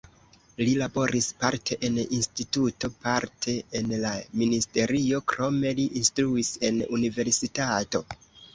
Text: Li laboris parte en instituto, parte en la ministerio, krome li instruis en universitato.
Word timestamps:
Li 0.67 0.71
laboris 0.77 1.27
parte 1.43 1.77
en 1.89 1.99
instituto, 2.05 2.91
parte 3.03 3.55
en 3.81 3.93
la 4.07 4.15
ministerio, 4.43 5.23
krome 5.35 5.77
li 5.83 5.87
instruis 6.05 6.53
en 6.71 6.83
universitato. 7.01 8.07